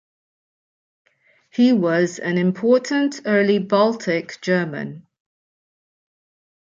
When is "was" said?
1.73-2.17